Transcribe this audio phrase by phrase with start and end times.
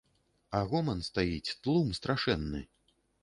[0.59, 2.65] А гоман стаіць, тлум страшэнны.